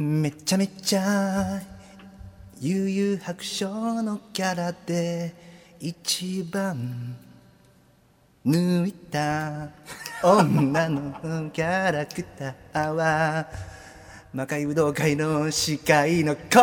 [0.00, 1.60] めちゃめちゃ
[2.60, 3.68] 悠々白書
[4.00, 5.34] のキャラで
[5.80, 7.16] 一番
[8.46, 9.70] 抜いた
[10.22, 13.48] 女のキャラクターは
[14.32, 16.60] 魔界武道会の司会の子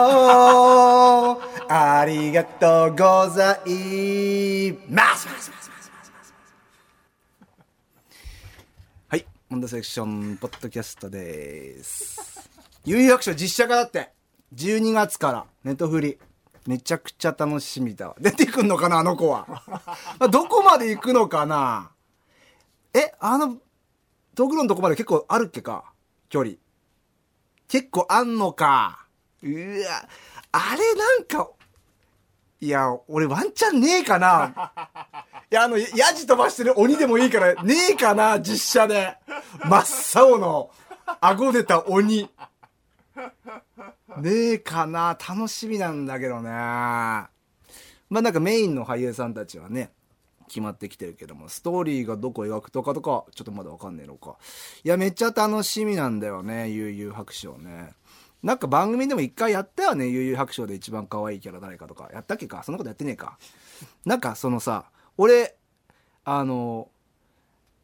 [1.67, 5.27] ありがとうございます。
[9.09, 12.34] はいモンドセクションポッドキャストです。
[12.85, 14.11] 有楽書実写化だって。
[14.53, 15.45] 12月から。
[15.63, 16.19] ネットフリ。
[16.67, 18.15] めちゃくちゃ楽しみだわ。
[18.19, 19.47] 出てくんのかなあの子は。
[20.31, 21.91] どこまで行くのかな。
[22.93, 23.57] えあの
[24.35, 25.83] トグロのとこまで結構あるっけか？
[26.29, 26.55] 距離。
[27.67, 29.05] 結構あんのか。
[29.43, 29.47] う
[29.81, 30.07] わ、
[30.51, 31.49] あれなんか、
[32.61, 34.71] いや、俺ワンチャンねえかな。
[35.51, 39.17] いや、あの、ヤジ飛ばしてる鬼でもいいから、ねえかな、実写で。
[39.63, 40.71] 真っ青の、
[41.21, 42.29] 顎出た鬼。
[44.21, 46.49] ねえかな、楽しみなんだけどね。
[46.49, 47.29] ま
[48.19, 49.91] あなんかメインの俳優さんたちはね、
[50.47, 54.37] 決まってきてるけども、ストーリーがどこ描くとかとか、ちょっとまだわかんねえのか。
[54.83, 57.93] いや、めっちゃ楽しみなんだよね、悠々白書ね。
[58.43, 62.09] なんか番組でも一回やったよね、悠々白書で一番可愛いキャラ誰かとか。
[62.13, 62.61] やったっけか？
[62.61, 63.39] そんなことやってねえか。
[64.05, 65.55] なんかそのさ、俺、
[66.23, 66.89] あの、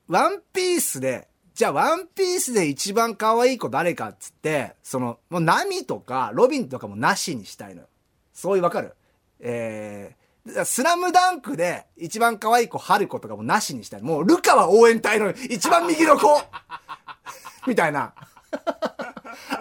[0.08, 7.88] ワンピースで、じゃあワンピースで一番可愛い子誰かっつって、その、もうナミとかロビンとかもなしにしたいのよ。
[8.33, 8.95] そういうわかる？
[9.39, 14.02] えー、スラムダンクで一番可愛い子、春子とかもなしにしたい。
[14.02, 16.27] もう、ルカは応援隊の一番右の子
[17.67, 18.13] みたいな。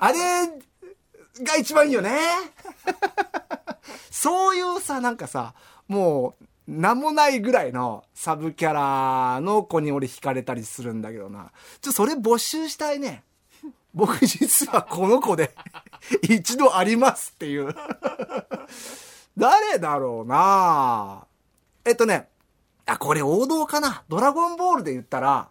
[0.01, 0.47] あれ
[1.45, 2.19] が一番いいよね。
[4.11, 5.55] そういうさ、なんかさ、
[5.89, 6.40] もう、
[6.71, 11.51] 名もないぐらいのサブキャラの子に俺惹かれたりするんだけどな。
[11.81, 13.25] ちょ、それ募集したいね。
[13.93, 15.51] 僕実はこの子で
[16.23, 17.75] 一度ありますっていう
[19.37, 21.27] 誰だろうな
[21.85, 22.29] えっとね、
[22.87, 24.05] あ、これ王道かな。
[24.09, 25.49] ドラゴンボールで言ったら、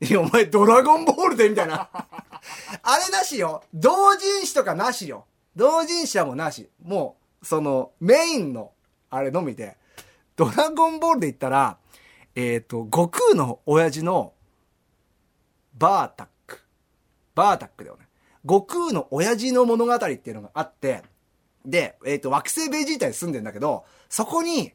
[0.00, 1.88] いや、お前ドラゴンボールでみたいな。
[1.92, 3.64] あれなしよ。
[3.74, 5.24] 同人誌とかなしよ。
[5.56, 6.68] 同人誌はもうなし。
[6.82, 8.70] もう、その、メインの、
[9.08, 9.76] あれのみで、
[10.40, 11.76] ドラゴンボールで言ったら、
[12.34, 14.32] えっ、ー、と、悟空の親父の、
[15.76, 16.60] バータック。
[17.34, 18.06] バータックだよね。
[18.44, 21.02] 悟空の親父の物語っていうのがあって、
[21.66, 24.72] で、えっ、ー、と、惑星ベジータに住んでんだけど、そこに、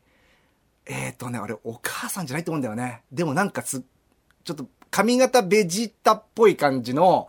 [0.85, 3.01] えっ、ー、とね、あれ、お母さんじゃないと思うんだよね。
[3.11, 3.83] でもなんかつ、
[4.43, 7.27] ちょっと髪型ベジータっぽい感じの、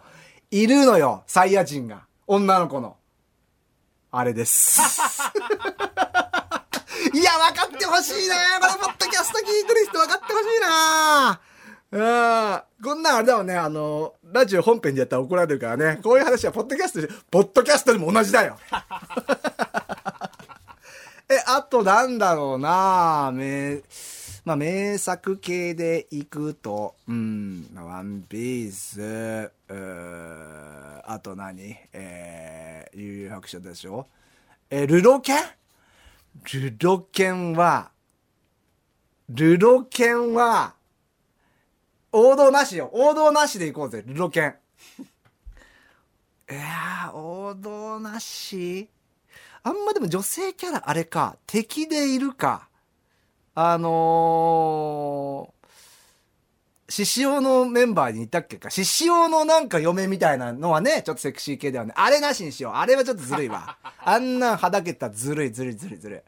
[0.50, 2.04] いるのよ、サイヤ人が。
[2.26, 2.98] 女の子の。
[4.10, 4.82] あれです。
[7.14, 8.34] いや、分かってほしいな。
[8.60, 11.40] このポッドキャスト聞いてる人分かってほしいな。
[11.92, 11.98] う
[12.58, 12.62] ん。
[12.84, 16.00] こんなんあれだもね、あの、ラジオ本編でやったら怒られるからね。
[16.02, 18.58] こういう話はポッドキャストで、ポッドキャストでも同じだよ。
[21.28, 23.30] え、あとなんだろうな。
[23.32, 23.82] 名、
[24.44, 29.50] まあ、名作系でいくと、うん、ワンピース、
[31.04, 31.76] あと何？
[31.92, 34.06] えー、悠々白書でしょ？
[34.70, 35.34] え、ルロケ？
[35.34, 35.36] ン
[36.52, 37.90] ルドケンは、
[39.28, 40.74] ルドケンは、
[42.12, 42.90] 王道なしよ。
[42.92, 44.54] 王道なしでいこうぜ、ルドケン。
[46.48, 48.88] いやー王道なし
[49.64, 52.68] あんまでも女性キャラあれか、敵でいるか。
[53.56, 55.55] あのー、
[56.88, 58.70] 獅子王のメンバーにいたっけか。
[58.70, 61.92] 獅子王のなんか嫁みたいなのはね、ちょっとセクシー系だよね。
[61.96, 62.72] あれなしにしよう。
[62.74, 63.76] あれはちょっとずるいわ。
[64.04, 66.20] あんなんはだけたずるいずるいずるいずるい。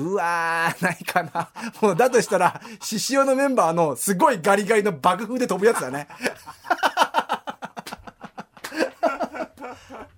[0.00, 1.50] うわー、ないかな。
[1.80, 6.06] もう、だとしたら、獅子王のメンバーの、すごいガリガリの爆風で飛ぶやつだね。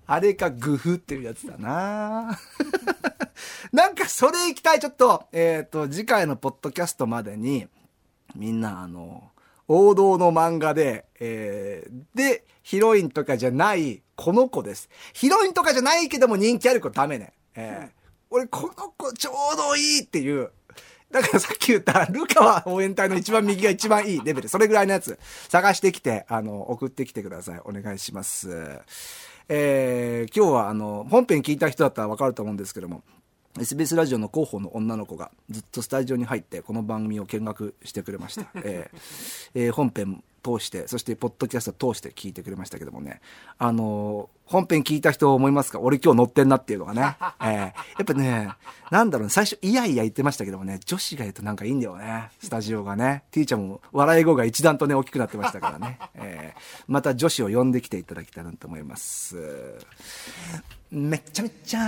[0.06, 2.36] あれか、グフっていうやつだな
[3.72, 4.80] なんか、それ行きたい。
[4.80, 7.68] ちょっと、えっ、ー、と、次回のポッドキャストまでに、
[8.34, 9.30] みんな、あの、
[9.72, 14.88] 王道の漫画で、えー、で、ヒロインとかじゃない、この子です。
[15.12, 17.32] ヒロインとかじゃないけども人気ある子ダメね。
[17.54, 18.00] えー
[18.30, 20.50] 俺この子ちょうどいいっていう。
[21.10, 24.48] だからさっき言った、ルカは応援隊の一番右が一番いいレベル。
[24.48, 25.18] それぐらいのやつ、
[25.48, 27.60] 探してきて、あの、送ってきてください。
[27.64, 28.80] お願いします。
[29.48, 33.02] えー、今日はあの、本編聞いた人だったらわかると思うんですけども、
[33.60, 38.46] SBS ラジオの広報の女の子がずっとスタジオに入ってこの番組を見学してくれました。
[38.64, 38.98] えー
[39.54, 43.20] えー、本編通して、そしてポッドキャスト通して聞いてくれましたけどもね、
[43.58, 45.78] あのー、本編聞いた人思いますか？
[45.78, 47.02] 俺今日乗ってんなっていうのがね。
[47.40, 48.48] えー、やっぱね、
[48.90, 53.24] なんだろうね、最初いやいや言ってましたけどもね、女子がいるとなんかいいんだよね、スタジオがね。
[53.30, 55.98] ティーチャーも笑い声が一段とね、大きくなってましたからね。
[56.14, 59.36] えー、また女子を呼んできていただきたいなと思います。
[60.90, 61.80] めちゃめちゃ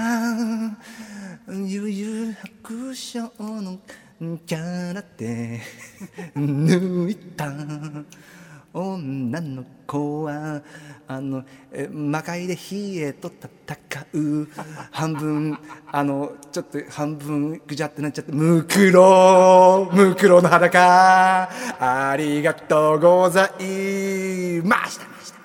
[1.49, 3.81] 悠々白書の
[4.46, 5.60] キャラで
[6.37, 7.52] 抜いた
[8.72, 10.62] 女の子は
[11.08, 11.43] あの
[11.90, 12.60] 魔界で冷
[12.99, 14.49] えと戦う。
[14.93, 15.58] 半分
[15.90, 21.50] あのちょっと半分ぐじゃってなっちゃってムクロムクロの裸。
[21.81, 25.41] ありがとうございましたました。